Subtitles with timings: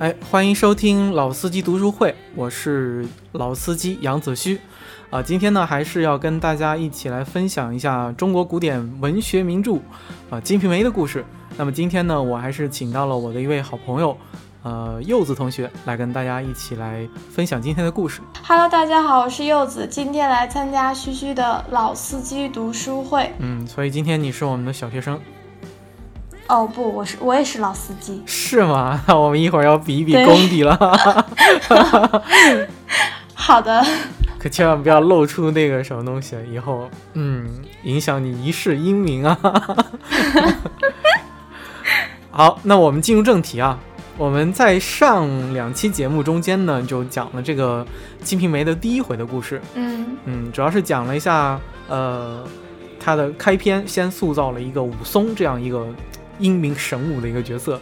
[0.00, 4.58] 哎，欢迎收听老司机读书会，我是老司机杨子虚，
[5.10, 9.74] 啊，今天呢还是要跟大家一起来分享一下中国古典文学名著
[10.30, 11.24] 啊《金瓶梅》的故事。
[11.56, 14.16] 那么今天呢，我还是请到了我的一位好朋友，
[14.62, 18.20] 呃，柚子同学来跟大家一起来分享今天的故事。
[18.46, 23.34] Hello，大家好，我是柚子，今天来参加嘘嘘的老司机读书会。
[23.40, 25.20] 嗯，所以今天你是我们的小学生，
[26.46, 28.22] 哦不，我是我也是老司机。
[28.26, 29.02] 是吗？
[29.08, 30.78] 那我们一会儿要比一比功底了，
[33.34, 33.84] 好的，
[34.40, 37.46] 可千万不要露出那个什么东西，以后嗯，
[37.82, 39.38] 影响你一世英名啊。
[42.32, 43.78] 好，那我们进入正题啊。
[44.16, 47.84] 我们在上两期节目中间呢，就讲了这个
[48.24, 49.60] 《金瓶梅》的第一回的故事。
[49.74, 52.44] 嗯嗯，主要是讲了一下，呃，
[52.98, 55.86] 它的开篇先塑造了一个武松这样一个
[56.38, 57.80] 英明神武的一个角色，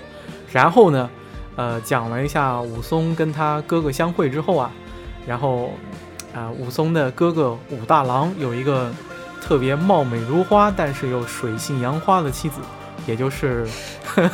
[0.53, 1.11] 然后呢，
[1.57, 4.71] 呃，讲了一下武松跟他哥哥相会之后啊，
[5.27, 5.73] 然后
[6.39, 8.91] 啊、武松的哥哥武大郎有一个
[9.41, 12.61] 特别貌美如花，但是又水性杨花的妻子，
[13.07, 13.67] 也就是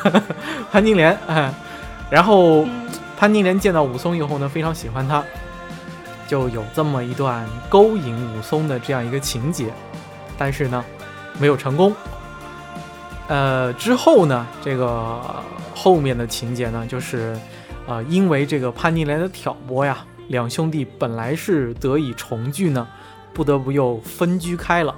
[0.70, 1.52] 潘金莲，哎，
[2.10, 2.64] 然后。
[2.64, 2.84] 嗯
[3.16, 5.22] 潘金莲见到武松以后呢，非常喜欢他，
[6.26, 9.72] 就有这么一段勾引武松的这样一个情节，
[10.36, 10.84] 但是呢，
[11.38, 11.94] 没有成功。
[13.28, 15.20] 呃，之后呢，这个
[15.74, 17.38] 后面的情节呢，就是，
[17.86, 22.86] 呃，因为这个潘金莲的挑拨呀，两兄弟本来是得以重聚呢，
[23.32, 24.94] 不得不又分居开了。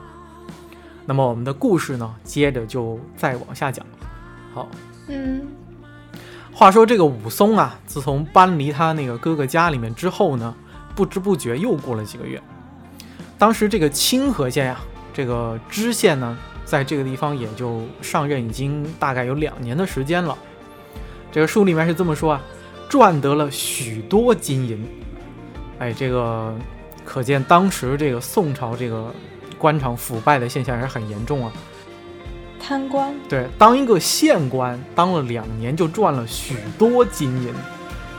[1.05, 3.85] 那么我们的故事呢，接着就再往下讲。
[4.53, 4.69] 好，
[5.09, 5.47] 嗯
[6.53, 10.55] 话说这个武松啊，自从搬离他那个哥哥家里面之后呢，
[10.95, 12.43] 不知不觉又过了几个月。
[13.39, 14.81] 当时这个清河县呀、
[15.13, 20.37] 这个知县呢，在这个地方也就上任已经大概有两年的时间了。
[21.31, 22.41] 这个书里面是这么说啊，
[22.89, 24.87] 赚得了许多金银。
[25.79, 26.55] 哎，这个
[27.05, 29.13] 可见当时这个宋朝这个
[29.59, 31.53] 官场腐败的现象还是很严重啊。
[32.59, 33.15] 贪官。
[33.29, 37.55] 对，当一个县官当了两年就赚了许多金银，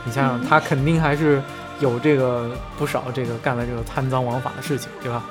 [0.04, 1.42] 你想想，嗯他肯定还是
[1.80, 5.24] 有这个不少这个干了这个贪赃枉法的事情，对吧？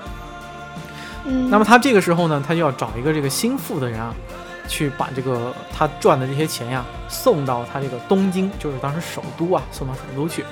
[1.25, 4.13] 嗯，那么他这个时候呢，他就要找一个这个心腹的人啊，
[4.67, 10.45] 去把这个他赚的这些钱呀送到他这个东京，就是当时首都啊，送到首都去，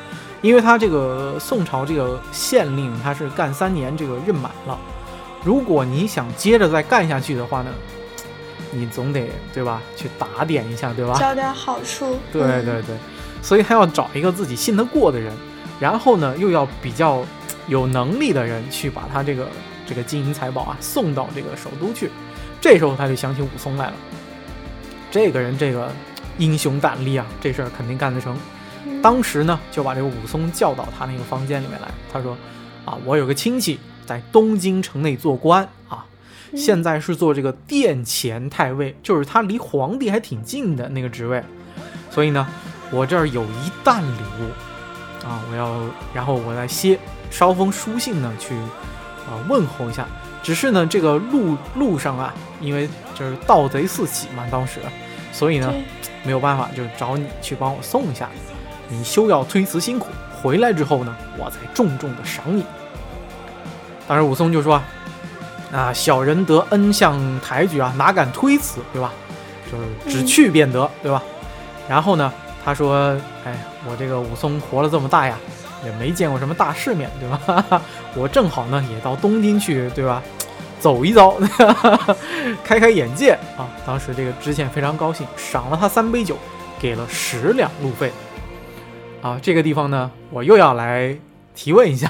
[0.46, 4.78] 因为他这个宋朝这个县令他是干三年这个任满了，
[5.44, 7.72] 如果你想接着再干下去的话呢，
[8.70, 11.18] 你总得对吧，去打点一下，对吧？
[11.20, 12.20] 交点好处。
[12.32, 12.96] 对嗯对对，
[13.42, 15.34] 所以他要找一个自己信得过的人，
[15.80, 17.26] 然后呢，又要比较
[17.66, 19.48] 有能力的人去把他这个
[19.88, 22.12] 这个金银财宝啊送到这个首都去。
[22.62, 23.94] 这时候他就想起武松来了，
[25.10, 25.92] 这个人这个
[26.38, 28.38] 英雄胆力啊，这事儿肯定干得成。
[28.86, 32.38] 嗯当时呢，就把这个武松叫到他那个房间里面来，他说
[32.86, 36.06] ：“啊，我有个亲戚在东京城内做官啊，
[36.52, 41.44] 嗯现在是做这个殿前太尉，就是他离皇帝还挺近的那个职位，
[42.10, 42.48] 所以呢，
[42.92, 45.76] 我这儿有一担礼物啊，我要，
[46.14, 46.98] 然后我来歇
[47.30, 50.08] 捎封书信呢，去啊问候一下。
[50.44, 52.32] 只是呢，这个路路上啊，
[52.62, 54.80] 因为就是盗贼四起嘛，当时，
[55.32, 55.74] 所以呢，
[56.24, 58.30] 没有办法，就找你去帮我送一下。
[58.88, 60.08] 你休要推辞辛苦，
[60.42, 62.64] 回来之后呢，我再重重的赏你。
[64.08, 64.82] 当时武松就说
[65.74, 69.12] ：“啊，小人得恩相抬举啊，哪敢推辞，对吧？
[69.72, 71.22] 就是只去便得，对吧？”
[71.90, 72.32] 然后呢，
[72.64, 73.56] 他说：“哎，
[73.90, 75.36] 我这个武松活了这么大呀，
[75.84, 77.82] 也没见过什么大世面，对吧？
[78.16, 80.22] 我正好呢，也到东京去，对吧？
[80.80, 81.36] 走一遭，
[82.64, 86.38] 开开眼界啊！”当时这个知县非常高兴，赏了他三杯酒，
[86.80, 88.12] 给了十两路费。
[89.26, 91.18] 啊，这个地方呢，我又要来
[91.56, 92.08] 提问一下，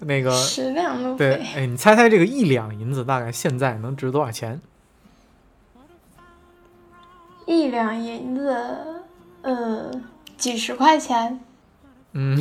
[0.00, 4.60] 那个十两路对，哎，你猜猜这个一两银子大概现在能值多少钱？
[7.46, 8.56] 一两银子，
[9.42, 9.92] 呃，
[10.36, 11.38] 几十块钱。
[12.14, 12.36] 嗯，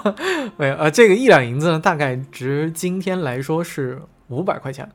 [0.56, 4.90] 没有，呃，这个一两银子呢，大概值今天来说是五百块钱。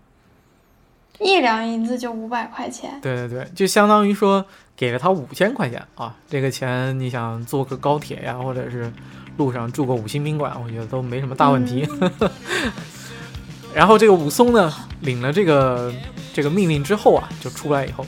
[1.20, 4.46] 一两银子就五百块钱，对对对，就相当于说
[4.76, 6.16] 给了他五千块钱啊。
[6.30, 8.92] 这个钱你想坐个高铁呀，或者是
[9.38, 11.88] 路上住个五星宾馆，我觉得都没什么大问题。
[13.74, 15.94] 然后这个武松呢，领了这个
[16.34, 18.06] 这个命令之后啊，就出来以后，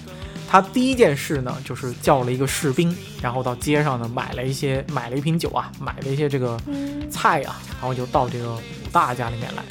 [0.50, 6.58] 他第一件事呢，就是叫了一个士兵，然后到街上呢买了一些买了一瓶酒啊，买了一些这个
[7.12, 8.62] 菜啊，然后就到这个武
[8.94, 9.64] 大家里面来。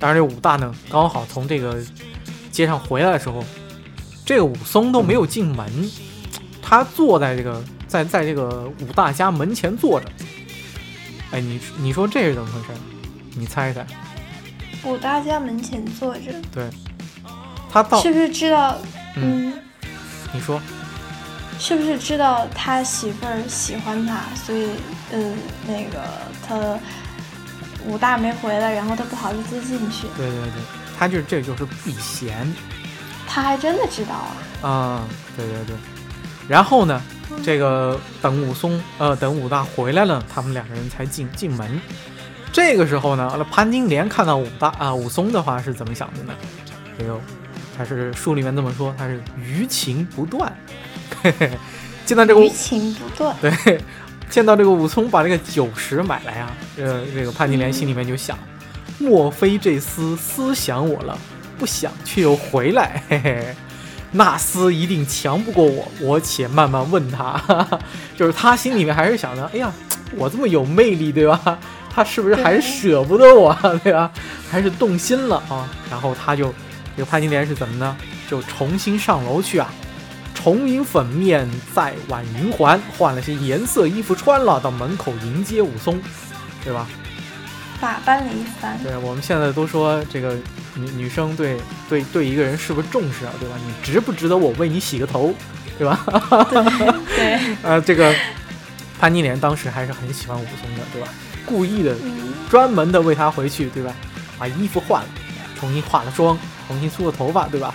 [0.00, 1.80] 当然，这武大呢，刚好从这个
[2.50, 3.44] 街上回来的时候，
[4.24, 5.90] 这个武松都没有进门，
[6.62, 10.06] 他坐在这个在在这个武大家门前坐着。
[11.30, 12.80] 哎，你你说这是怎么回事？
[13.36, 13.84] 你猜猜？
[14.84, 16.68] 武大家门前坐着，对，
[17.70, 18.78] 他到是不是知道？
[19.16, 19.52] 嗯，
[20.32, 20.60] 你说，
[21.58, 24.68] 是不是知道他媳妇儿喜欢他，所以，
[25.12, 25.36] 嗯，
[25.66, 26.02] 那个
[26.46, 26.78] 他
[27.86, 30.06] 武大没回来，然后他不好意思进去。
[30.16, 30.62] 对对对，
[30.98, 32.46] 他就这就是避嫌。
[33.34, 34.36] 他还真的知道啊。
[34.62, 35.04] 啊，
[35.36, 35.74] 对对对。
[36.46, 37.02] 然后呢，
[37.42, 41.80] 这个等武松，呃，等武大回来了，他们两个人才进进门。
[42.52, 46.32] 这个时候呢，那潘金莲看到武大啊武松的话是怎么想的呢？
[47.00, 47.20] 哎呦，
[47.76, 50.56] 他是书里面这么说，他是余情不断。
[52.06, 53.80] 见到这个余情不断，对，
[54.30, 58.38] 见到这个武松把这个酒食买来啊，呃，这个潘金莲心里面就想，
[58.98, 61.18] 莫非这厮思想我了，
[61.64, 63.56] 不想却又回来，嘿 嘿，
[64.12, 67.42] 纳斯一定强不过我，我且慢慢问他。
[68.14, 69.72] 就是他心里面还是想着，哎呀，
[70.14, 71.58] 我这么有魅力，对吧？
[71.90, 74.12] 他是不是还舍不得我， 对吧？
[74.50, 75.66] 还是动心了啊？
[75.90, 76.52] 然后他就，
[76.94, 77.96] 这个潘金莲是怎么呢？
[78.28, 79.72] 就重新上楼去啊，
[80.34, 85.98] 重饮粉面，再挽云环，换了些颜色衣服穿了，到门口迎接武松，
[86.62, 86.86] 对吧？
[87.80, 88.78] 打扮了一番。
[88.82, 90.36] 对，我们现在都说这个
[90.76, 91.56] 女女生对
[91.88, 93.32] 对对一个人是不是重视啊？
[93.38, 93.54] 对吧？
[93.66, 95.34] 你值不值得我为你洗个头，
[95.78, 95.98] 对吧？
[97.16, 97.38] 对。
[97.62, 98.14] 呃，这个
[99.00, 101.08] 潘金莲当时还是很喜欢武松的，对吧？
[101.46, 101.94] 故意的，
[102.50, 103.92] 专门的为他回去，对吧？
[104.38, 105.08] 把衣服换了，
[105.58, 107.74] 重新化了妆，重新梳了头发，对吧？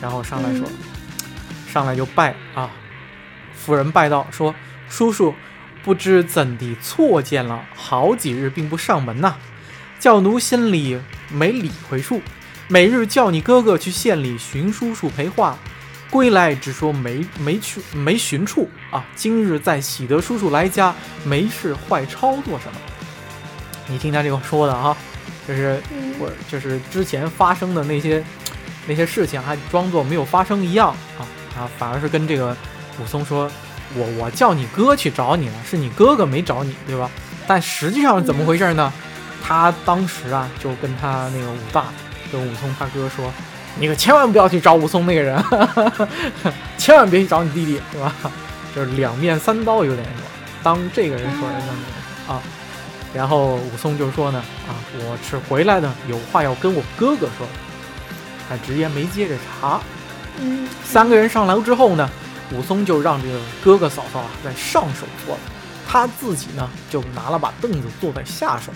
[0.00, 0.66] 然后上来说，
[1.72, 2.70] 上来就拜啊，
[3.54, 4.52] 夫人拜道说
[4.90, 5.34] ：“叔叔，
[5.84, 9.36] 不知怎地错见了，好几日并不上门呐，
[10.02, 10.98] 叫奴心里
[11.30, 12.20] 没理会数。
[12.66, 15.56] 每日叫你哥哥去县里寻叔叔陪话，
[16.10, 19.04] 归来只说没没去没寻处啊。
[19.14, 22.80] 今日在喜得叔叔来家，没事坏抄做什么？”
[23.86, 24.96] 你听他这个说的啊，
[25.46, 25.80] 就是
[26.18, 28.24] 我就是之前发生的那些
[28.88, 31.22] 那些事情，还装作没有发生一样啊
[31.56, 32.56] 啊，反而是跟这个
[33.00, 33.48] 武松说，
[33.94, 37.08] 我我叫你哥去找你了，是你哥哥没找你，对吧？
[37.46, 38.92] 但实际上是怎么回事呢？
[39.42, 41.86] 他当时啊就跟他那个武大
[42.30, 43.30] 跟武松他哥说，
[43.78, 45.44] 你可千万不要去找武松那个人，
[46.78, 48.14] 千万别去找你弟弟，对吧？
[48.74, 50.24] 就是两面三刀有点说，
[50.62, 52.40] 当这个人说人家啊。
[53.14, 57.46] 然后武松就说呢，啊，我是回来呢，有话要跟我哥哥说。
[58.48, 59.78] 他直言没接着茬。
[60.38, 62.08] 嗯，三个人上楼之后呢，
[62.52, 65.36] 武松就让这个哥哥嫂嫂啊在上手坐，
[65.86, 68.72] 他自己呢就拿了把凳子坐在下手，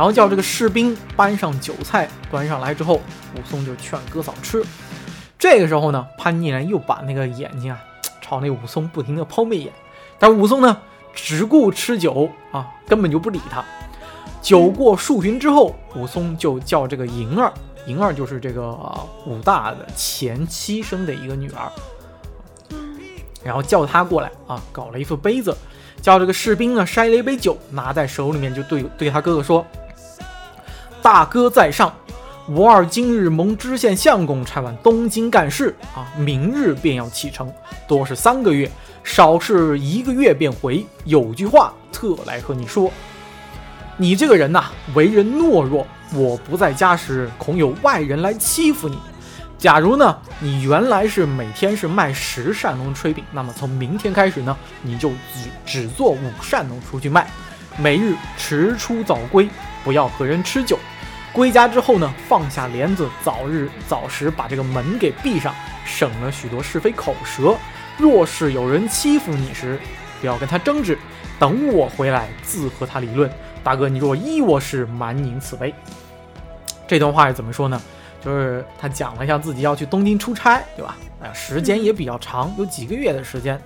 [0.00, 3.02] 然后叫这个士兵搬上酒菜端上来之后，
[3.34, 4.64] 武松就劝哥嫂吃。
[5.38, 7.78] 这个时候呢，潘金莲又把那个眼睛啊
[8.22, 9.70] 朝那武松不停的抛媚眼，
[10.18, 10.74] 但武松呢。
[11.12, 13.62] 只顾吃酒啊，根本就不理他。
[14.40, 17.52] 酒过数巡之后，武松就叫这个莹儿，
[17.84, 18.72] 莹儿就是这个
[19.26, 21.70] 武大的前妻生的一个女儿，
[23.44, 25.54] 然后叫他过来啊，搞了一副杯子，
[26.00, 29.66] 叫这个士兵呢筛了一杯酒，拿在手里面就对对他哥哥说
[31.02, 31.92] ：“大哥在上，
[32.48, 37.50] 吾二今日蒙知县相公差往东京干事啊，明日便要启程，
[37.88, 38.70] 多是三个月。”
[39.02, 40.86] 少是一个月便回。
[41.04, 42.92] 有句话特来和你说：
[43.96, 45.86] 你这个人呐，为人懦弱。
[46.12, 48.98] 我不在家时，恐有外人来欺负你。
[49.56, 57.26] 假如呢，你原来是每天是卖十扇笼炊饼，那么从明天开始呢，你就只只做五扇笼出去卖。
[57.78, 59.48] 每日迟出早归，
[59.82, 60.78] 不要和人吃酒。
[61.32, 67.56] 归家之后呢，放下帘子，早日早时把这个门给闭上，省了许多是非口舌。
[67.96, 69.78] 若是有人欺负你时，
[70.20, 70.98] 不要跟他争执，
[71.38, 73.30] 等我回来自和他理论。
[73.62, 75.72] 大哥，你若依我是，满拧此杯。
[76.88, 77.80] 这段话是怎么说呢？
[78.22, 80.96] 就是他讲了一下自己要去东京出差，对吧？
[81.22, 83.60] 哎，时间也比较长，有几个月的时间。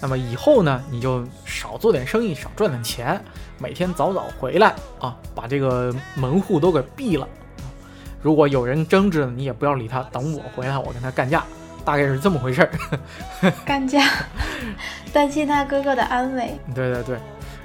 [0.00, 3.20] 那么以后呢，你就少做点生意，少赚点钱，
[3.58, 7.26] 每天早早回来啊，把这个门户都给闭了。
[8.22, 11.44] 如果有人争执，你也不要理他，等我回来，我跟他干架。
[11.84, 14.02] 大概是这么回事儿， 干架，
[15.10, 16.54] 担心他哥哥的安危。
[16.74, 17.18] 对对对，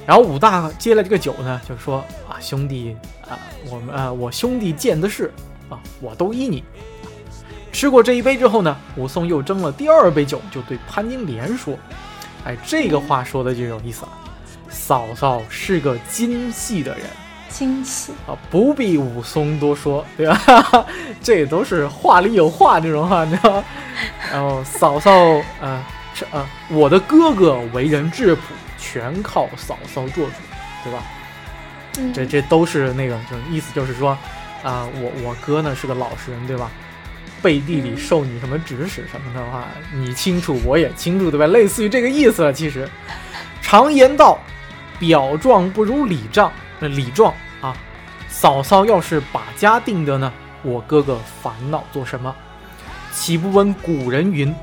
[0.06, 1.98] 然后武大接了这个酒呢，就说
[2.30, 2.96] 啊，兄弟
[3.28, 3.38] 啊，
[3.70, 5.30] 我们啊，我兄弟见的事
[5.70, 6.64] 啊，我都依你。
[7.74, 11.76] 吃过这一杯之后呢，武松又斟了第二杯酒，就对潘金莲说
[12.46, 14.10] ：“哎，这个话说的就有意思了。
[14.86, 17.06] 嫂嫂是个精细的人
[17.48, 20.86] 精细啊，不必武松多说，对吧？
[21.24, 23.64] 这都是话里有话这种话，你知道吗？
[24.30, 25.10] 然后嫂嫂，
[25.62, 25.82] 呃，
[26.14, 28.42] 这呃，我的哥哥为人质朴，
[28.78, 30.34] 全靠嫂嫂做主，
[30.84, 31.02] 对吧？
[32.00, 34.18] 嗯这这都是那个，就是意思就是说，
[34.64, 36.70] 啊、我我哥呢是个老实人，对吧？
[37.42, 41.48] 背地里受你什么指使什么的话，你清楚，我也清楚，对吧？
[41.48, 42.52] 类似于这个意思了。
[42.52, 42.90] 其实，
[43.62, 44.40] 常言道，
[45.06, 47.76] 表状不如里账，那里状啊，
[48.30, 50.32] 嫂嫂要是把家定的呢，
[50.62, 52.34] 我哥哥烦恼做什么？
[53.12, 54.56] 岂不闻古人云：“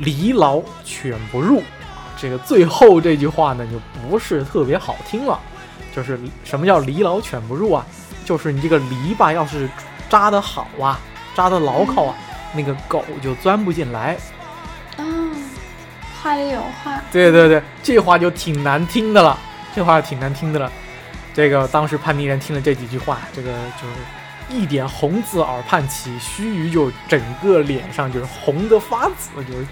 [0.00, 1.62] 离牢犬不入。”
[2.16, 5.38] 这个最后这句话呢，就不是特别好听了。
[5.94, 7.84] 就是什么叫离牢犬不入啊？
[8.24, 9.68] 就是你这个篱笆要是
[10.08, 10.98] 扎得好啊，
[11.34, 12.14] 扎得牢靠啊，
[12.54, 14.16] 那个狗就钻不进来。
[14.96, 15.04] 啊，
[16.22, 16.98] 话里有话。
[17.12, 19.38] 对对对，这话就挺难听的了，
[19.74, 20.70] 这话挺难听的了。
[21.32, 23.50] 这个当时潘金莲听了这几句话，这个
[23.80, 23.94] 就是
[24.48, 29.64] 一点红自耳畔起，须臾就整个脸上就是红得发紫，就是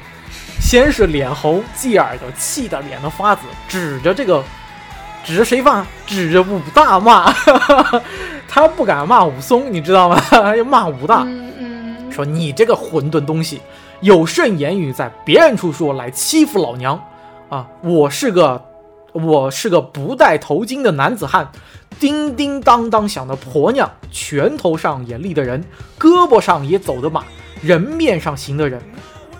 [0.61, 4.43] 先是脸红，继而就气得脸都发紫，指着这个
[5.25, 5.85] 指着谁骂？
[6.07, 7.33] 指着武大骂，
[8.49, 10.23] 他不敢骂武松，你知道吗？
[10.57, 11.25] 要骂武大。
[11.27, 13.61] 嗯嗯，说你这个混沌东西，
[14.01, 16.99] 有甚言语在别人处说来欺负老娘
[17.49, 17.67] 啊！
[17.83, 18.63] 我是个
[19.25, 21.51] 我是个不戴头巾的男子汉，
[21.99, 25.63] 叮叮当当响的婆娘，拳头上也立的人，
[25.99, 27.25] 胳膊上也走的马，
[27.61, 28.81] 人面上行的人。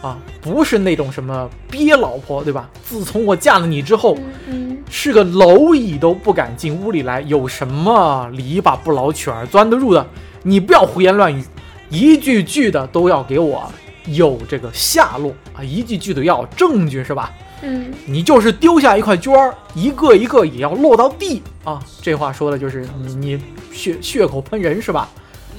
[0.01, 2.71] 啊，不是那种什么憋老婆，对吧？
[2.85, 4.17] 自从我嫁了你之后，
[4.49, 10.07] 嗯是个蝼蚁都不敢进屋里来，有什么篱笆不老犬儿钻得入的？
[10.45, 11.45] 你不要胡言乱语，
[11.91, 13.71] 一句句的都要给我
[14.09, 17.33] 有这个下落啊，一句句的要证据是吧？
[17.61, 21.83] 嗯你就是丢下一块砖儿，一个一个也要落到地啊！
[22.01, 25.09] 这话说的就是你你血血口喷人是吧？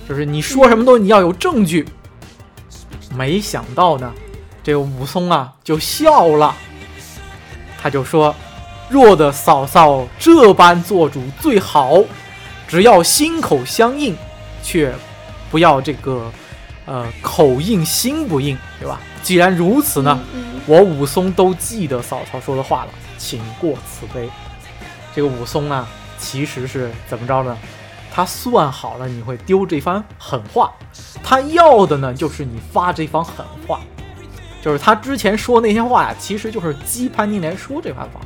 [0.08, 1.86] 就是你说什么都你要有证据。
[3.18, 4.13] 没想到呢，
[4.63, 6.56] 这个武松啊就笑了，
[7.82, 8.34] 他就说
[8.88, 12.01] ：“若的嫂嫂这般做主最好，
[12.68, 14.15] 只要心口相应，
[14.63, 14.94] 却
[15.51, 16.32] 不要这个
[16.89, 19.00] 呃口硬心不硬，对吧？
[19.24, 20.19] 既然如此呢。
[20.34, 24.29] 嗯我武松都记得嫂嫂说的话了，请过此杯。
[25.15, 25.88] 这个武松呢，
[26.19, 27.58] 其实是怎么着呢？
[28.12, 30.72] 他算好了你会丢这番狠话，
[31.24, 33.79] 他要的呢就是你发这番狠话，
[34.62, 38.22] 就是他之前说那些话呀，其实就是激潘金莲说这番话。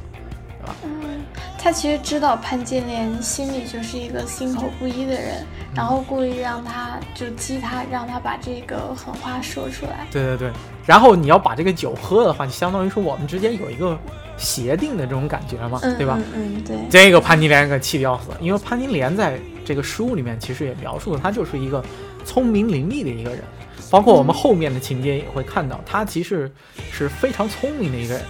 [1.63, 10.05] 嗯，他其实知道潘金莲心里就是一个心口不一的人，然后故意让他就激他，让他把这个狠话说出来。
[10.11, 10.51] 对对对，
[10.85, 13.97] 然后你要把这个酒喝的话，就相当于说我们之间有一个
[14.37, 16.19] 协定的这种感觉嘛，嗯，对吧？
[16.35, 16.77] 嗯嗯，对。
[16.89, 21.83] 这个潘金莲可气得要死，因为潘金莲在这个书里面其实也描述了，她就是一个
[22.25, 23.41] 聪明伶俐的一个人，
[23.89, 26.51] 包括我们后面的情节也会看到，她其实
[26.91, 28.23] 是非常聪明的一个人。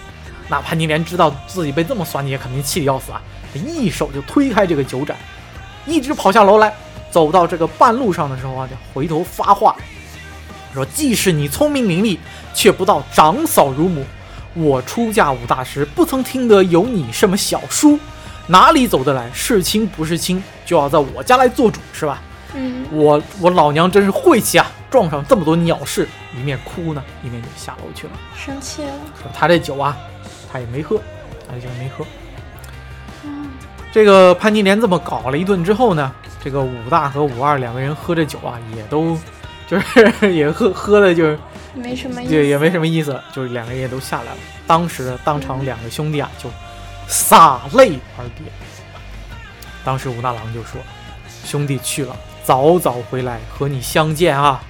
[0.48, 3.20] 那潘金莲知道自己被这么算计，肯定气得要死啊！
[3.54, 5.16] 一手就推开这个酒盏，
[5.86, 6.72] 一直跑下楼来，
[7.10, 9.76] 走到这个半路上的时候啊，就回头发话
[10.74, 12.18] 说：“即使你聪明伶俐，
[12.52, 14.04] 却不到长嫂如母。
[14.54, 17.98] 我出嫁武大时，不曾听得有你什么小叔，
[18.48, 19.30] 哪里走得来？
[19.32, 22.20] 是亲不是亲，就要在我家来做主，是吧？
[22.56, 24.70] 嗯我我老娘真是晦气啊！
[24.90, 28.12] 撞上这么多鸟事，一面哭呢，一面就下楼去了。
[28.36, 28.92] 生气了。
[29.20, 29.96] 说他这酒啊，
[30.54, 30.96] 他也没喝，
[31.48, 32.06] 他这酒没喝。
[33.24, 33.50] 嗯
[33.90, 39.18] 这个潘金莲这么搞了一顿之后呢，这个武大和武二两个人喝这酒啊，也都
[39.66, 41.36] 就是 也喝喝的就是
[41.74, 42.32] 没什么意思。
[42.32, 44.38] 也也没什么意思，就是两个人也都下来了。
[44.64, 46.48] 当时当场两个兄弟啊就
[47.08, 48.46] 洒泪而别。
[49.84, 50.80] 当时武大郎就说
[51.44, 54.62] ：“兄弟去了，早早回来和你相见啊。”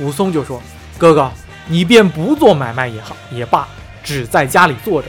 [0.00, 0.60] 武松就说
[0.96, 1.30] ：“哥哥，
[1.68, 3.68] 你便不做买卖也好也罢，
[4.02, 5.08] 只在家里坐着，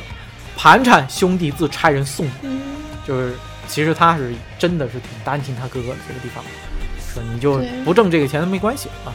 [0.55, 2.61] 盘缠兄弟自差人送你。”嗯
[3.05, 3.33] 就是
[3.67, 6.43] 其实他是真的是挺担心他哥哥的这个地方，
[7.13, 9.11] 说你就不挣这个钱都没关系啊。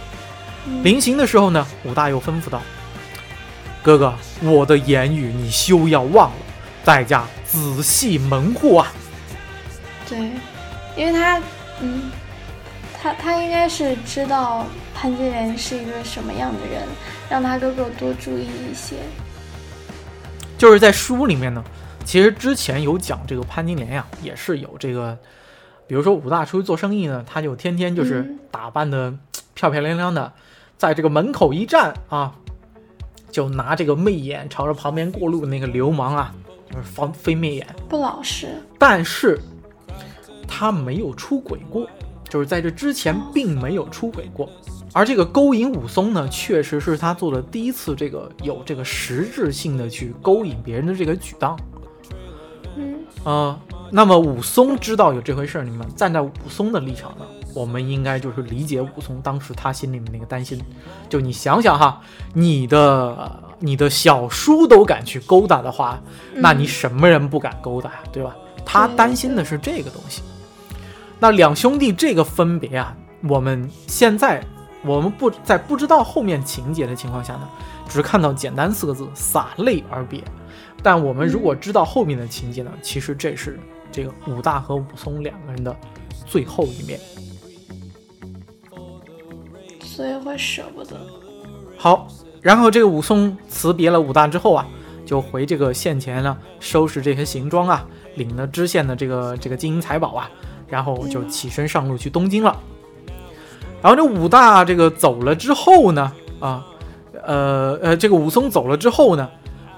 [0.66, 2.60] 嗯临行的时候呢，武大又吩咐道
[3.82, 6.36] ：“哥哥，我的言语你休要忘了，
[6.84, 8.92] 在家仔细门户啊。
[10.06, 10.18] 对，
[10.94, 11.40] 因为他，
[11.80, 12.10] 嗯，
[13.00, 16.86] 他他应该是知道潘金莲是一个什么样的人，
[17.30, 18.96] 让他哥哥多注意一些。”
[20.58, 21.62] 就是在书里面呢，
[22.04, 25.16] 其实之前有讲这个潘金莲呀，也是有这个，
[25.86, 29.14] 比如说武大出去做生意呢，他就天天就是嗯打扮的
[29.54, 30.32] 漂漂亮亮的，
[30.76, 32.34] 在这个门口一站啊，
[33.30, 36.34] 就拿这个媚眼朝着旁边过路的那个流氓啊，
[36.68, 37.64] 就是防飞媚眼。
[37.88, 39.40] 不老实，但是
[40.48, 41.88] 他没有出轨过，
[42.28, 44.50] 就是在这之前并没有出轨过。
[44.98, 51.56] 而这个勾引武松呢，确实是他做的第一次这个有这个实质性的去勾引别人的这个举动。
[52.74, 53.56] 嗯呃，
[53.92, 57.24] 那么武松知道有这回事儿，你们站在武松的立场呢，
[57.54, 60.60] 我们应该就是理解武松当时他心里面那个担心。
[61.08, 62.00] 就你想想哈，
[62.34, 66.02] 你的你的小叔都敢去勾搭的话，
[66.34, 68.34] 那你什么人不敢勾搭呀，对吧？
[68.64, 70.22] 他担心的是这个东西。
[71.20, 72.96] 那两兄弟这个分别啊，
[73.28, 74.44] 我们现在
[74.84, 77.48] 我们不在不知道后面情节的情况下呢，
[77.88, 80.22] 只看到简单四个字“洒泪而别”。
[80.82, 83.58] 但我们如果知道后面的情节呢，其实这是
[83.90, 85.76] 这个武大和武松两个人的
[86.24, 86.98] 最后一面。
[89.82, 90.96] 所以会舍不得。
[91.76, 92.06] 好，
[92.40, 94.64] 然后这个武松辞别了武大之后啊，
[95.04, 100.30] 就回这个县前呢，收拾这些行装啊，领了知县的这个这个金银财宝啊，
[100.68, 102.56] 然后就起身上路去东京了。
[103.80, 106.64] 然后这武大这个走了之后呢，啊，
[107.24, 109.28] 呃呃，这个武松走了之后呢，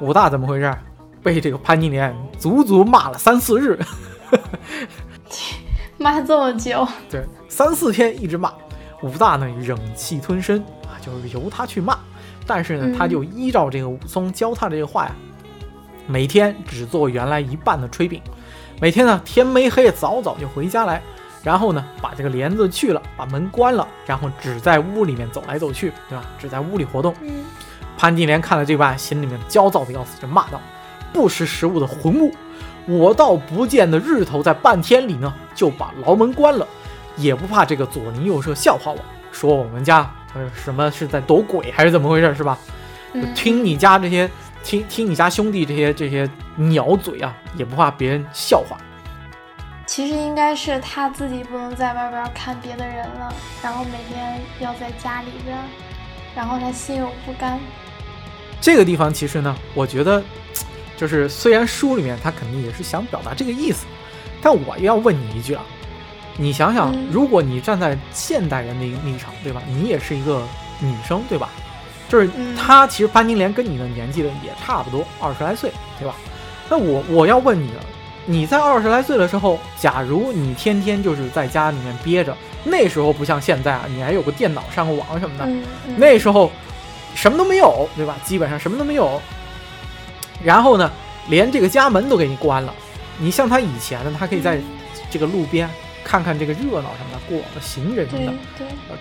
[0.00, 0.74] 武大怎么回事？
[1.22, 3.78] 被这个潘金莲足足骂了三四日，
[5.98, 8.50] 骂这么久， 对，三四天一直骂。
[9.02, 11.98] 武大呢忍气吞声啊，就是由他去骂，
[12.46, 15.12] 但是呢，嗯他就依照这个武松教他的这个话呀，
[16.06, 18.22] 每天只做原来一半的炊饼，
[18.80, 21.02] 每天呢天没黑早早就回家来，
[21.42, 26.24] 然后呢把这个帘子去了，把门关了，然后只在屋里面走来走去，对吧？
[26.38, 27.14] 只在屋里活动。
[27.22, 27.44] 嗯，
[27.96, 30.60] 潘金莲看了这般，心里面焦躁的要死，就骂道
[31.12, 32.32] ：“不识时务的混物！
[32.86, 36.66] 我倒不见得日头在半天里呢，就把牢门关了，
[37.16, 38.98] 也不怕这个左邻右舍笑话我，
[39.32, 42.58] 说我们家呃什么是在躲鬼还是怎么回事，是吧？
[43.34, 44.28] 听你家这些
[44.62, 48.76] 听听你家兄弟这些这些鸟嘴啊，也不怕别人笑话。
[49.90, 55.58] 其实应该是他自己不能在外边看别的人了，然后每天要在家里边，
[56.32, 57.58] 然后他心有不甘。
[58.60, 60.22] 这个地方其实呢，我觉得
[60.96, 63.84] 就是虽然书里面他肯定也是想表达这个意思，
[64.40, 65.64] 但我要问你一句啊，
[66.36, 69.60] 你想想嗯，如果你站在现代人的立场，对吧？
[69.66, 70.46] 你也是一个
[70.78, 71.50] 女生，对吧？
[72.08, 76.14] 就是他其实潘金莲跟你的年纪的也差不多，二十来岁，对吧？
[76.68, 77.82] 那我我要问你了，
[78.30, 86.48] 你在二十来岁的时候，假如你天天就是在家里面憋着，那时候不像现在啊，你还有个电脑上个网什么的，嗯，嗯那时候
[87.12, 88.16] 什么都没有，对吧？
[88.22, 89.20] 基本上什么都没有。
[90.44, 90.88] 然后呢，
[91.28, 92.72] 连这个家门都给你关了。
[93.18, 94.60] 你像他以前呢，他可以在
[95.10, 95.68] 这个路边
[96.04, 98.32] 看看这个热闹什么的，过往的行人什么的，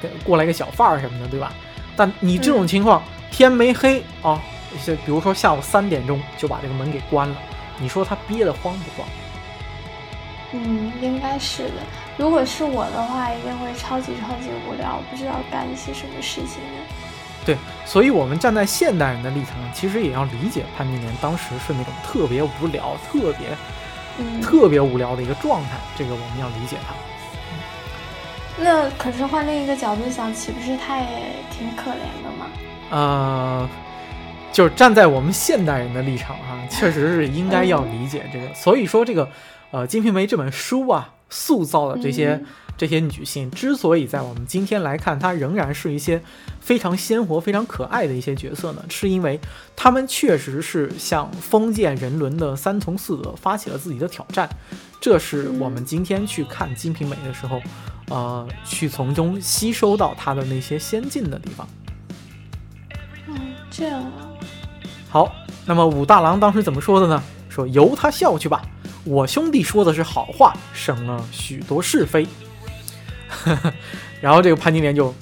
[0.02, 1.54] 对，过来一个小贩儿什么的，对吧？
[1.96, 4.42] 但你这种情况，天没黑啊，
[4.84, 7.36] 是比如说下午三点钟就把这个门给关了，
[7.80, 9.08] 你说他憋得慌不慌？
[10.52, 11.76] 嗯，应该是的。
[12.18, 17.46] 如果是我的话，一定会超级超级无聊，不知道干一些什么事情的。
[17.46, 23.56] 对，所以我们站在现代人的立场，其实也要理解潘金莲当时是那种特别无聊、特别
[24.18, 26.94] 嗯，特别无聊的一个状态，这个我们要理解他。
[28.62, 31.06] 那可是换另一个角度想，岂不是他也
[31.50, 32.48] 挺可怜的吗？
[32.90, 33.70] 呃，
[34.60, 38.54] 就是站在我们现代人的立场哈、确实是应该要理解这个。
[38.54, 39.26] 所以说，这个
[39.72, 42.46] 呃《金瓶梅》这本书啊，塑造的这些、嗯
[42.78, 46.22] 这些女性，之所以在我们今天来看，她仍然是一些
[46.60, 49.40] 非常鲜活、非常可爱的一些角色呢，是因为
[49.78, 54.50] 她们确实是向封建人伦的三从四德发起了自己的挑战。
[55.00, 57.62] 这是我们今天去看《金瓶梅》的时候，
[58.10, 61.66] 呃，去从中吸收到它的那些先进的地方。
[63.30, 63.36] 嗯，
[63.72, 64.29] 这样啊。
[65.10, 65.34] 好，
[65.66, 67.22] 那么武大郎当时怎么说的呢？
[67.50, 68.62] 说由他笑去吧，
[69.04, 72.28] 我兄弟说的是好话，省了许多是非。
[74.22, 75.14] 然后这个潘金莲就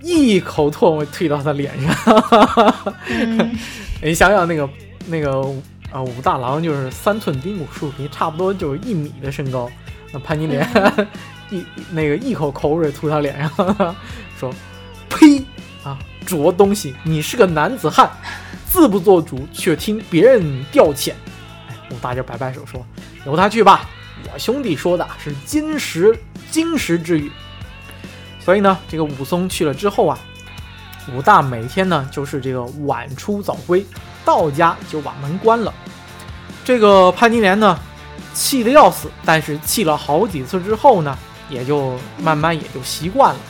[0.00, 2.94] 一口唾沫吐到他脸上。
[3.08, 3.56] 嗯，
[4.00, 4.68] 你想想那个
[5.06, 5.40] 那个
[5.90, 9.68] 啊武大郎就是三寸丁骨树皮，差不多就是一米的身高。
[10.12, 10.66] 那潘金莲、
[11.50, 13.96] 一那个一口口水吐他脸上，
[14.38, 14.54] 说
[15.10, 15.42] ：“呸
[15.82, 16.94] 啊，拙东西！
[17.02, 18.10] 你是个男子汉，
[18.70, 21.12] 自不做主，却听别人调遣。”
[21.68, 22.84] 哎，武大就摆摆手说
[23.26, 23.88] ：“由他去吧，
[24.32, 26.16] 我兄弟说的是金石
[26.50, 27.30] 金石之语。”
[28.44, 30.18] 所以呢，这个武松去了之后啊，
[31.12, 33.84] 武大每天呢就是这个晚出早归，
[34.24, 35.72] 到家就把门关了。
[36.64, 37.78] 这个潘金莲呢，
[38.32, 41.16] 气得要死，但是气了好几次之后呢，
[41.50, 43.40] 也就慢慢也就习惯了。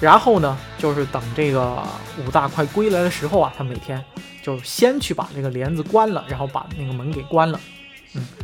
[0.00, 1.82] 然后呢，就是等这个
[2.18, 4.02] 武大快归来的时候啊，他每天
[4.42, 7.58] 就先去把这个帘子关了，然后把那个门给关了。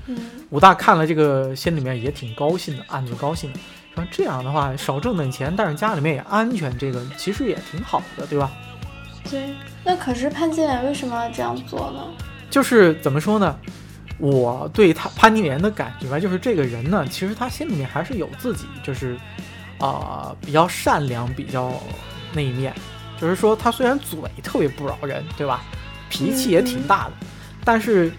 [0.06, 0.18] 嗯，
[0.50, 3.58] 武大看了这个，心里面也挺高兴的，暗自高兴的，
[3.94, 8.50] 说这样的话少挣点钱，但是家里面也安全，这个其实也挺好的，对吧？
[9.28, 9.50] 对。
[9.84, 12.02] 那可是潘金莲为什么要这样做呢？
[12.48, 13.58] 就是怎么说呢？
[14.18, 19.16] 我对他潘金莲的感觉吧，就是这个人呢，其实他心里面还是有自己，就是
[19.78, 21.72] 啊、比较善良，比较
[22.32, 22.74] 那一面。
[23.20, 25.62] 就是说，他虽然嘴特别不饶人，对吧？
[26.08, 27.12] 脾气也挺大的，
[27.64, 28.12] 但是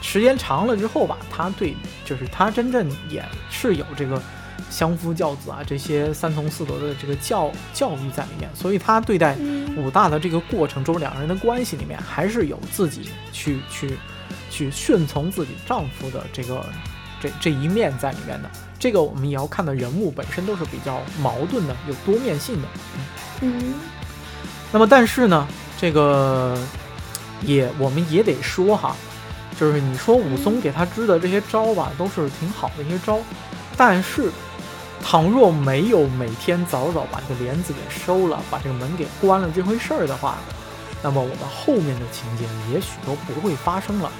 [0.00, 4.20] 时间长了之后吧，他对，就是他真正也是有这个
[4.70, 13.96] 相夫教子啊，这些三从四德的这个教教育在里面，所以他对待嗯武大的这个过程中，两人的关系里面还是有自己去去
[14.50, 16.64] 去顺从自己丈夫的这个
[17.20, 18.50] 这这一面在里面的。
[18.78, 22.68] 这个我们也要看的人物本身都是比较矛盾的，有多面性的。
[23.40, 23.74] 嗯
[24.70, 26.58] 那么但是呢，这个
[27.44, 28.96] 也我们也得说哈，
[29.58, 33.18] 就是你说武松给他支的这些招吧，都是挺好的一些招，
[33.76, 34.30] 但是
[35.02, 40.36] 倘若没有每天早早把这个帘子给收了，把这个门给关了这回事儿的话，
[41.02, 44.10] 那么我们后面的情节也许都不会发生了。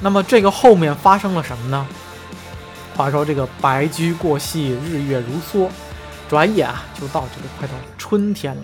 [0.00, 1.86] 那么这个后面发生了什么呢？
[2.94, 5.68] 话说这个白驹过隙，日月如梭，
[6.28, 8.62] 转眼啊就到这个快到春天了。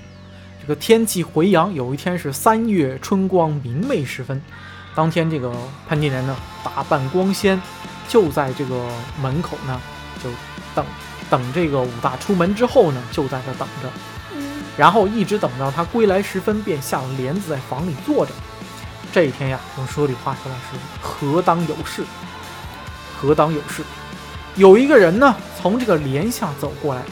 [0.60, 4.40] 这个天气回阳，有一天是三月春光明媚时分，
[4.94, 5.50] 当天这个
[5.88, 7.60] 潘金莲呢打扮光鲜，
[8.08, 8.86] 就在这个
[9.22, 9.80] 门口呢
[10.22, 10.28] 就
[10.74, 10.84] 等
[11.30, 13.88] 等这个武大出门之后呢，就在这等着。
[14.34, 18.32] 嗯然后一直等到他归来时分，便下了帘子在房里坐着。
[19.12, 22.04] 这一天呀，用说里话说来是何当有事，
[23.18, 23.82] 何当有事。
[24.54, 27.02] 有一个人呢，从这个帘下走过来，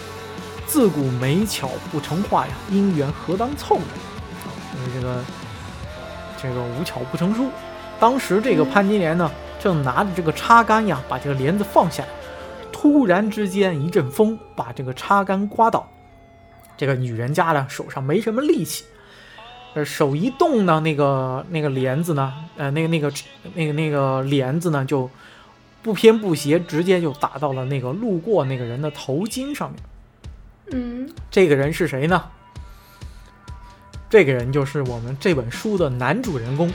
[0.68, 3.76] 自古美巧不成话呀，姻缘何当凑？
[3.76, 5.24] 因为这个
[6.40, 7.48] 这个无巧不成书。
[7.98, 9.28] 当时这个潘金莲呢，
[9.58, 12.08] 正拿着这个插杆呀，把这个帘子放下来，
[12.70, 15.88] 突然之间一阵风把这个插杆刮倒。
[16.76, 18.84] 这个女人家呢手上没什么力气，
[19.74, 23.12] 呃，手一动呢，那个那个帘子呢，呃，那个那个
[23.54, 25.10] 那个那个帘子呢，就
[25.82, 29.80] 不偏不斜，直接就打到了那个路过那个人的头巾上面。
[30.72, 32.22] 嗯这个人是谁呢？
[34.10, 36.72] 这个人就是我们这本书的男主人公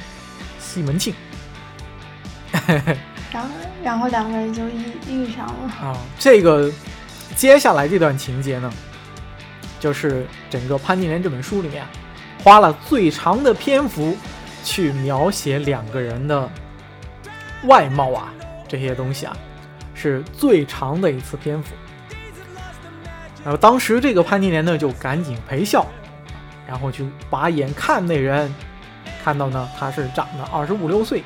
[0.59, 1.13] 西门庆
[3.31, 3.49] 然后
[3.83, 5.73] 然后两个人就遇遇上了。
[5.81, 5.97] 啊。
[6.19, 6.71] 这个
[7.35, 8.71] 接下来这段情节呢，
[9.79, 11.83] 就是整个潘金莲这本书里面
[12.43, 14.15] 花了最长的篇幅
[14.63, 16.47] 去描写两个人的
[17.63, 18.31] 外貌啊，
[18.67, 19.35] 这些东西啊，
[19.95, 21.73] 是最长的一次篇幅。
[23.43, 25.85] 然后当时这个潘金莲呢，就赶紧陪笑，
[26.67, 28.53] 然后去把眼看那人，
[29.23, 31.23] 看到呢他是长得二十五六岁，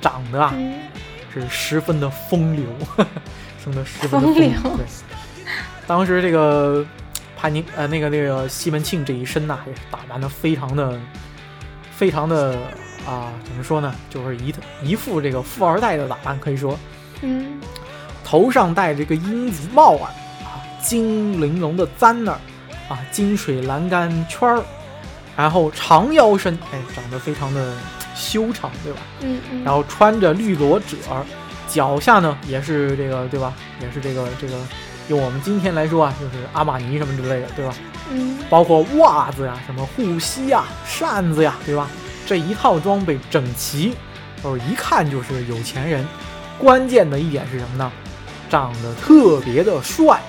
[0.00, 0.80] 长得啊嗯。
[1.32, 2.64] 是十分的风流，
[3.62, 4.50] 生的十分的风流。
[4.76, 4.84] 对，
[5.86, 6.84] 当时这个
[7.36, 10.98] 潘金呃那个那个西门庆这一身呐、也是打扮的非常的
[11.92, 12.58] 非常的
[13.06, 16.76] 啊、怎么说呢，就是一一副这个富二代的打扮，可以说。
[17.20, 17.60] 嗯。
[18.24, 20.19] 头上戴这个缨子帽啊，啊，
[20.82, 22.32] 金玲珑的簪儿，
[22.88, 24.62] 啊，金水栏杆圈儿，
[25.36, 27.74] 然后长腰身，哎，长得非常的
[28.14, 29.00] 修长，对吧？
[29.20, 31.24] 嗯嗯，然后穿着绿罗褶儿，
[31.68, 33.52] 脚下呢也是这个，对吧？
[33.80, 34.54] 也是这个这个，
[35.08, 37.74] 用我们今天来说啊，就是阿玛尼什么之类的，对吧？
[38.12, 41.88] 嗯包括袜子呀、什么护膝呀、扇子呀，对吧？
[42.26, 43.94] 这一套装备整齐，
[44.42, 46.06] 哦，一看就是有钱人。
[46.58, 47.90] 关键的一点是什么呢？
[48.50, 50.20] 长得特别的帅，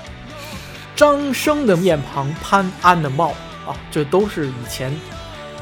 [0.95, 3.29] 张生的面庞，潘安的貌
[3.65, 4.93] 啊，这都是以前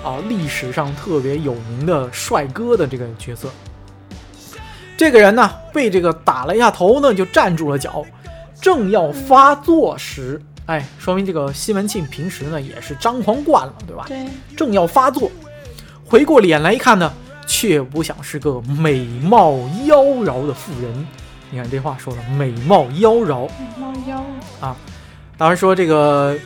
[0.03, 3.49] 啊历史上特别有名的帅哥的这个角色。
[4.97, 8.03] 这个人呢，被这个打了一下头呢，就站住了脚，
[8.59, 14.03] 正要发作时，哎，说明这个西门庆平时呢也是张狂惯了，对吧？
[14.07, 14.25] 对，
[14.57, 15.31] 正要发作，
[16.05, 17.13] 回过脸来一看呢，
[17.47, 19.53] 却不想是个美貌
[19.85, 21.07] 妖娆的妇人。
[21.49, 23.47] 你看这话说的，美貌妖娆。
[23.47, 24.25] 美貌妖，
[25.39, 26.37] 当然说这个，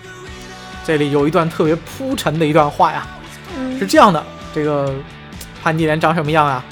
[0.86, 3.08] 这里有一段特别铺陈的一段话呀，
[3.58, 4.94] 嗯是这样的：这个
[5.64, 6.64] 潘金莲长什么样啊？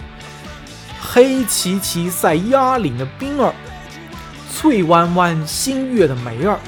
[1.01, 3.51] 黑漆漆赛鸭岭的冰儿，
[4.53, 6.60] 翠弯弯新月的眉儿，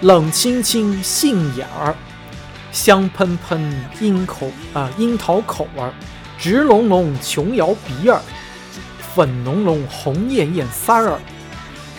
[0.00, 1.94] 冷清清杏眼儿，
[2.72, 5.92] 香喷喷樱口啊、樱桃口儿，
[6.36, 8.20] 直隆隆琼瑶鼻儿，
[9.14, 11.16] 粉浓浓红艳艳腮儿，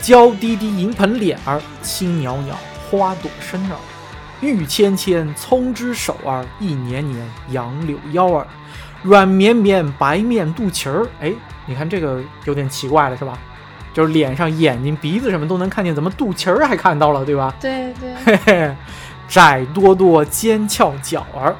[0.01, 2.53] 娇滴滴银盆脸儿，青袅袅
[2.91, 3.77] 花朵生儿，
[4.41, 8.45] 玉芊芊葱之手儿，一年年杨柳腰儿，
[9.01, 11.07] 软绵绵白面肚脐儿。
[11.21, 11.31] 哎，
[11.65, 13.39] 你看这个有点奇怪了，是吧？
[13.93, 17.53] 就是脸上、眼睛、鼻子什么都能看见，怎么肚脐儿还看到了，对吧？
[17.61, 18.75] 对对，嘿嘿，
[19.27, 21.55] 窄多多尖翘脚儿，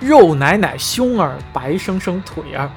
[0.00, 2.70] 肉奶奶胸儿，白生生腿儿。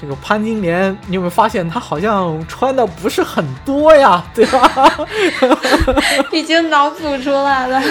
[0.00, 4.96] 这个潘金莲，你有没有发现她好像穿的不是很多呀，对吧？
[6.30, 7.82] 已经脑补出来了，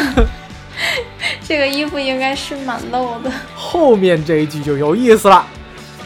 [1.45, 3.31] 这个衣服应该是蛮露的。
[3.53, 5.45] 后面这一句就有意思了，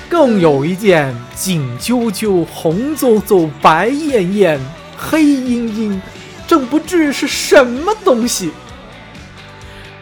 [0.10, 4.60] 更有一件锦啾啾、红邹邹、白艳艳、
[4.98, 6.02] 黑阴阴，
[6.48, 8.52] 正不知是什么东西。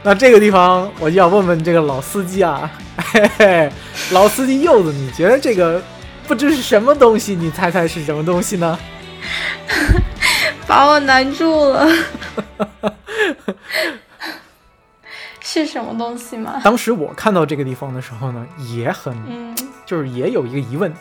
[0.01, 3.71] 那这个地方我就要问问这个老司机啊，嘿嘿，
[4.11, 5.81] 老司机柚子，你觉得这个
[6.27, 7.35] 不知是什么东西？
[7.35, 8.79] 你猜猜是什么东西呢？
[10.65, 11.87] 把我难住了，
[15.41, 16.61] 是什么东西吗？
[16.63, 20.93] 当时我看到这个地方的时候呢，也很，嗯，就是也有一个疑问。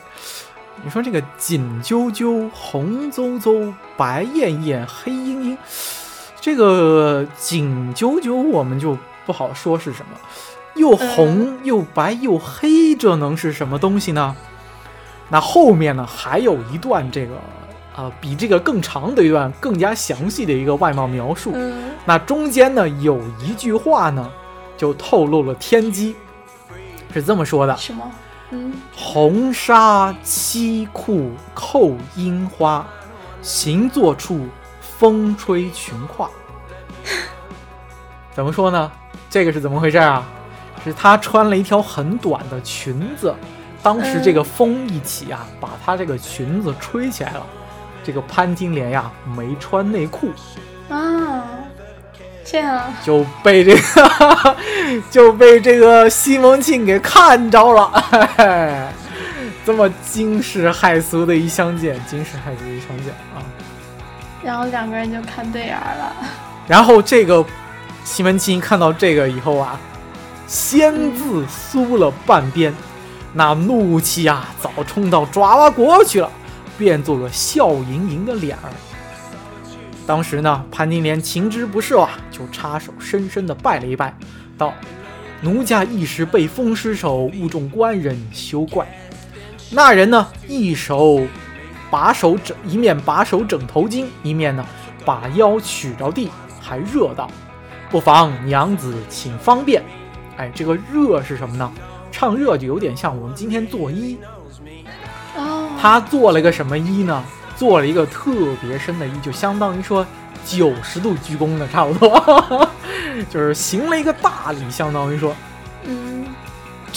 [0.83, 5.57] 你说这个锦啾啾、红邹邹、白艳艳、黑阴阴，
[6.41, 10.17] 这个锦啾啾我们就不好说是什么，
[10.75, 14.35] 又红又白又黑，这能是什么东西呢？
[15.29, 17.35] 那后面呢还有一段这个
[17.95, 21.51] 啊、比这个更长的一段更加详细的一个外貌描述。
[21.53, 24.31] 嗯那中间呢有一句话呢，
[24.77, 26.15] 就透露了天机，
[27.13, 28.09] 是这么说的：什么？
[28.51, 32.87] 嗯，红纱七裤扣樱花，
[33.41, 34.47] 行坐处
[34.99, 36.29] 风吹裙胯。
[38.35, 38.91] 怎么说呢？
[39.29, 40.23] 这个是怎么回事啊？
[40.83, 43.33] 是她穿了一条很短的裙子，
[43.81, 47.45] 当时这个风一起啊，把她这个裙子吹起来了。
[48.03, 50.31] 这个潘金莲呀，没穿内裤，
[50.89, 51.43] 啊，
[52.45, 54.55] 这样，就被这个
[55.11, 58.87] 就被这个西门庆给看着了，嘿 嘿
[59.65, 63.43] 这么惊世骇俗的一相见，惊世骇俗的一相见啊！
[64.43, 66.15] 然后两个人就看对眼儿了。
[66.67, 67.43] 然后这个
[68.03, 69.79] 西门庆看到这个以后啊，
[70.47, 72.73] 先自酥了半边，
[73.33, 76.31] 那怒气啊早冲到爪哇国去了，
[76.77, 78.69] 变做了笑盈盈的脸儿。
[80.07, 84.11] 当时呢，潘金莲情之不寿啊，就插手深深的拜了一拜，
[84.57, 84.73] 道
[85.41, 88.87] ：“奴家一时被风失手，误中官人，休怪。”
[89.69, 91.21] 那人呢，一手
[91.89, 94.65] 把手整，一面把手整头巾，一面呢
[95.05, 96.29] 把腰曲着地，
[96.61, 97.29] 还热道
[97.89, 99.83] ：“不妨娘子请方便。”
[100.37, 101.71] 哎，这个热是什么呢？
[102.11, 104.17] 唱热就有点像我们今天做揖，
[105.35, 107.23] 哦，他做了一个什么揖呢？
[107.55, 110.05] 做了一个特别深的揖，就相当于说
[110.45, 112.69] 九十度鞠躬的差不多，
[113.29, 115.35] 就是行了一个大礼，相当于说
[115.83, 116.18] 嗯，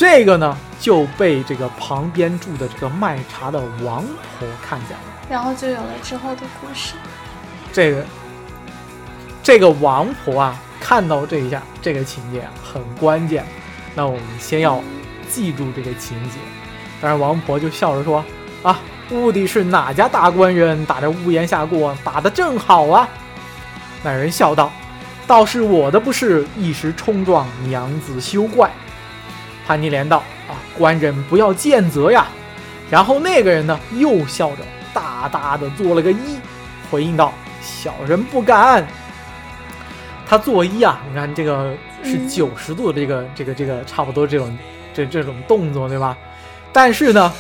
[0.03, 5.05] 这个呢就被这个旁边住的这个卖茶的王婆看见了。
[5.31, 6.95] 然后就有了之后的故事。
[7.73, 8.05] 这个
[9.45, 13.47] 这个王婆啊，看到这一下，这个情节啊很关键。
[13.95, 14.83] 那我们先要
[15.31, 16.39] 记住这个情节。
[17.01, 18.25] 当然，王婆就笑着说
[18.65, 18.81] ：“啊，
[19.13, 23.09] 屋底是哪家大官人打着屋檐下过，打得正好啊。”
[24.03, 24.73] 那人笑道
[25.29, 28.69] ：“倒是我的不是，一时冲撞，娘子休怪。”
[29.67, 32.27] 潘金莲道：“啊，官人不要见责呀。”
[32.91, 34.59] 然后那个人呢，又笑着
[34.93, 36.39] 大大的做了个揖，
[36.91, 38.87] 回应道：“小人不敢。”
[40.29, 44.59] 他作揖啊，你看这个是嗯九十度的这个、这个这个差不多这种
[44.95, 46.17] 这这种动作，对吧？
[46.73, 47.33] 但是呢，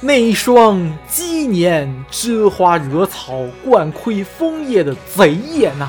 [0.00, 5.88] 那一双鸡年遮花惹草、惯窥枫叶的贼眼呐、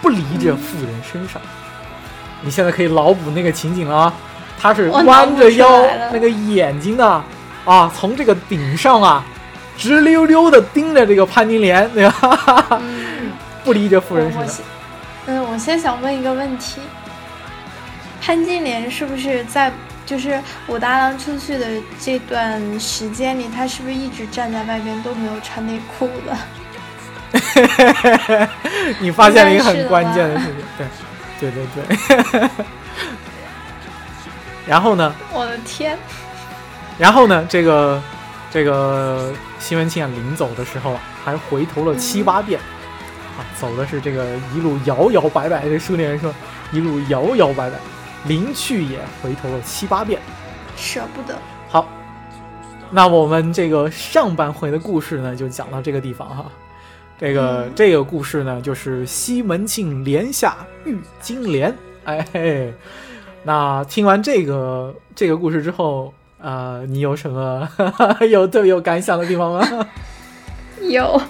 [0.00, 1.40] 不离这妇人身上。
[2.40, 4.14] 你现在可以脑补那个情景了啊，
[4.60, 7.22] 他是弯着腰，那个眼睛呢，
[7.64, 9.24] 啊，从这个顶上啊，
[9.76, 12.66] 直溜溜的盯着这个潘金莲，对吧？
[12.80, 14.42] 嗯，不离这妇人身上。
[14.42, 14.64] 我先，
[15.26, 16.80] 嗯，我先想问一个问题：
[18.22, 19.70] 潘金莲是不是在
[20.06, 21.66] 就是武大郎出去的
[22.00, 26.36] 这段时间里，他是不是一直站在外边都没有穿内裤的？
[29.00, 30.54] 你发现了一个很关键的事情，
[31.40, 31.66] 对，对对
[32.40, 32.48] 对。
[34.66, 35.98] 然后呢，我的天，
[36.98, 38.02] 然后呢，这个
[38.50, 42.58] 这个西门庆啊，临走的时候啊，还回头了七八遍，
[43.36, 44.24] 啊，走的是这个
[44.54, 45.68] 一路摇摇摆摆。
[45.68, 46.34] 这书里人说，
[46.72, 47.76] 一路摇摇摆摆，
[48.24, 50.20] 临去也回头了七八遍。
[50.76, 51.38] 舍不得。
[51.68, 51.88] 好，
[52.90, 56.46] 那我们这个上半回的故事呢，就讲到这个地方哈。
[57.16, 61.72] 这个这个故事呢，就是西门庆连下玉金莲。
[62.04, 62.74] 哎，嘿，
[63.44, 67.68] 那听完这个这个故事之后，呃，你有什么
[68.30, 69.86] 有特别有感想的地方吗？
[70.82, 71.20] 有。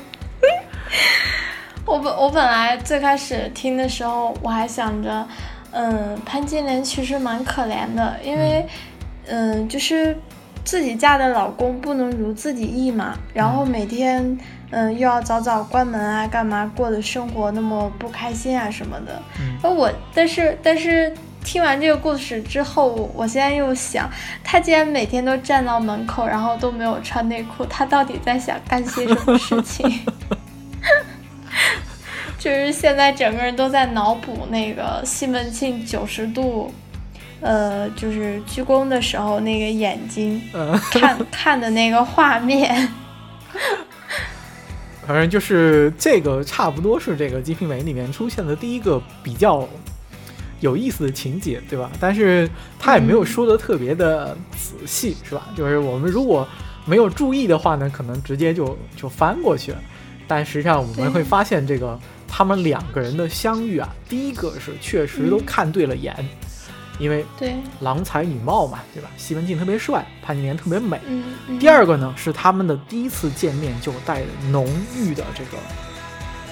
[1.87, 5.27] 我本我本来最开始听的时候，我还想着，
[5.71, 8.67] 嗯，潘金莲其实蛮可怜的，因为，
[9.27, 10.17] 嗯，就是
[10.65, 14.39] 自己嫁的老公不能如自己意嘛，然后每天，
[14.71, 19.21] 嗯，又要早早关门啊，干嘛过的生活那么不开心啊什么的。
[19.63, 24.11] 而我，但是但是听完这个故事之后，我现在又想，
[24.43, 29.87] 他既然每天都站到门口，然后都没有穿内裤，他到底在想干些什么事情？
[32.39, 36.73] 就是现在整个人都在脑补那个西门庆九十度，
[37.41, 40.43] 呃，就是鞠躬的时候那个眼睛
[40.91, 42.89] 看 看的那个画面。
[45.07, 49.69] 反正就是这个，差不多是这个《金瓶梅》里面出现的第一个比较
[50.61, 51.91] 有意思的情节，对吧？
[51.99, 55.49] 但是他也没有说的特别的仔细，是吧？
[55.57, 56.47] 就是我们如果
[56.85, 59.79] 没有注意的话呢，可能直接就就翻过去了。
[60.27, 61.99] 但实际上我们会发现这个。
[62.37, 66.13] 他们两个人的相遇啊，第一个是确实都看对了眼，
[66.99, 69.09] 因为对郎才女貌嘛，对吧？
[69.17, 71.01] 西门庆特别帅，潘金莲特别美。
[71.07, 71.23] 嗯。
[71.61, 75.51] 第二个呢，是他们的第一次见面就带着浓郁的这个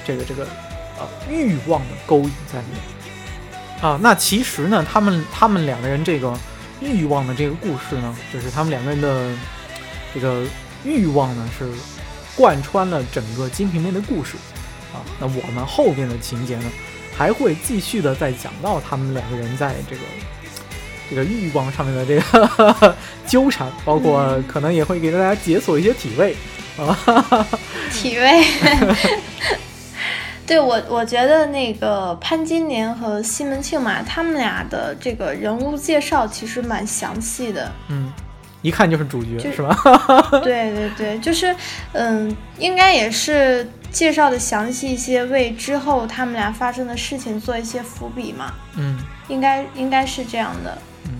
[0.05, 0.47] 这个这个
[1.01, 2.79] 呃欲望的勾引在里面
[3.83, 3.99] 啊。
[4.01, 6.35] 那其实呢，他们他们两个人这个
[6.81, 9.31] 欲望的这个故事呢，就是他们两个人的
[10.15, 10.47] 这个
[10.85, 11.69] 欲望呢，是
[12.35, 14.37] 贯穿了整个《金瓶梅》的故事。
[14.95, 16.71] 啊，那我们后边的情节呢，
[17.17, 20.03] 还会继续的再讲到他们两个人在这个
[21.09, 22.95] 这个欲望上面的这个
[23.27, 26.37] 纠缠，包括可能也会给大家解锁一些体位
[26.77, 27.49] 啊，
[27.91, 28.45] 体位。
[30.53, 37.73] 对我，我觉得那个潘金莲和西门庆嘛，他们俩的这个人物介绍其实蛮详细的。
[37.89, 38.13] 嗯，
[38.61, 39.75] 一看就是主角，是吧？
[40.45, 41.55] 对对对，就是
[41.93, 43.67] 嗯，应该也是。
[43.93, 48.55] 介绍的详细一些，为之后他们俩发生的事情做一些伏笔嘛？
[48.75, 50.79] 嗯，应该应该是这样的。
[51.05, 51.11] 嗯，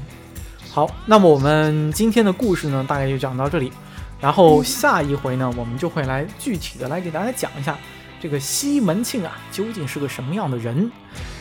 [0.71, 3.71] 好，那么我们今天的故事呢，大概就讲到这里。
[4.19, 7.77] 然后下一回呢，我们就会来具体的来给大家讲一下
[8.23, 10.89] 这个西门庆啊，究竟是个什么样的人？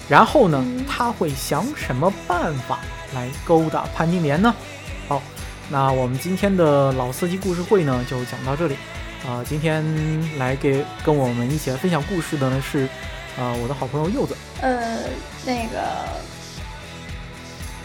[0.10, 2.80] 然后呢，他会想什么办法
[3.14, 4.52] 来勾搭潘金莲呢？
[5.08, 5.22] 好，
[5.70, 8.76] 那我们今天的老司机故事会呢，就讲到这里。
[9.24, 9.86] 啊，今天
[10.40, 12.88] 来给跟我们一起来分享故事的呢是，
[13.38, 14.36] 啊，我的好朋友柚子。
[14.62, 15.02] 呃，
[15.46, 15.80] 那个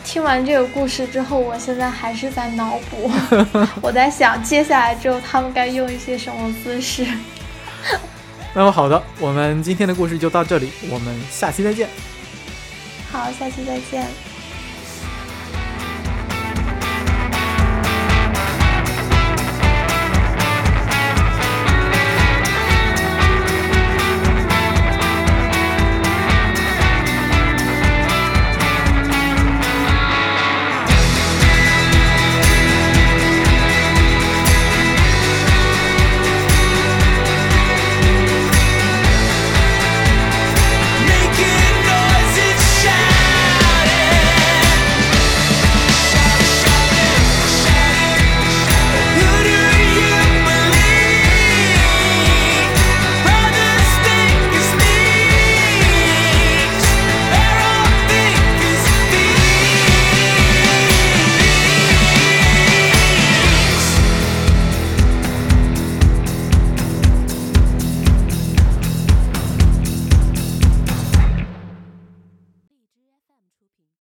[0.03, 3.11] 听完这个故事之后，我现在还是在脑补，
[3.83, 7.07] 我在想接下来之后他们该用一些什么姿势。
[8.57, 11.91] 那么好的，我们今天的故事就到这里，我们下期再见。
[13.13, 14.09] 好，下期再见。